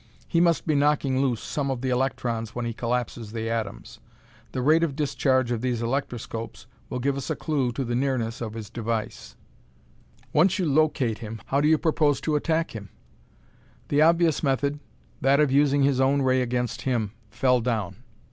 He 0.27 0.41
must 0.41 0.65
be 0.65 0.73
knocking 0.73 1.21
loose 1.21 1.41
some 1.43 1.69
of 1.69 1.81
the 1.81 1.91
electrons 1.91 2.55
when 2.55 2.65
he 2.65 2.73
collapses 2.73 3.33
the 3.33 3.47
atoms. 3.51 3.99
The 4.51 4.63
rate 4.63 4.81
of 4.83 4.95
discharge 4.95 5.51
of 5.51 5.61
these 5.61 5.79
electroscopes 5.83 6.65
will 6.89 6.97
give 6.97 7.17
us 7.17 7.29
a 7.29 7.35
clue 7.35 7.71
to 7.73 7.85
the 7.85 7.93
nearness 7.93 8.41
of 8.41 8.53
his 8.55 8.71
device." 8.71 9.35
"Once 10.33 10.57
you 10.57 10.65
locate 10.65 11.19
him, 11.19 11.39
how 11.45 11.61
do 11.61 11.67
you 11.67 11.77
propose 11.77 12.19
to 12.21 12.35
attack 12.35 12.71
him?" 12.75 12.89
"The 13.89 14.01
obvious 14.01 14.41
method, 14.41 14.79
that 15.21 15.39
of 15.39 15.51
using 15.51 15.83
his 15.83 16.01
own 16.01 16.23
ray 16.23 16.41
against 16.41 16.81
him, 16.81 17.11
fell 17.29 17.61
down. 17.61 17.97